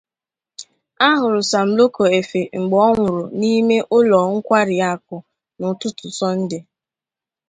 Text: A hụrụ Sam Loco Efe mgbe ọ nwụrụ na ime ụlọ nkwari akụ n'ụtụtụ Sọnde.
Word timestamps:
A 1.05 1.07
hụrụ 1.19 1.41
Sam 1.51 1.67
Loco 1.77 2.03
Efe 2.19 2.41
mgbe 2.61 2.75
ọ 2.87 2.89
nwụrụ 2.95 3.21
na 3.37 3.45
ime 3.59 3.77
ụlọ 3.97 4.17
nkwari 4.35 4.77
akụ 4.91 5.17
n'ụtụtụ 5.57 6.07
Sọnde. 6.17 6.57